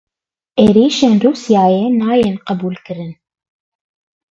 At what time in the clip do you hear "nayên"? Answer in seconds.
1.99-2.35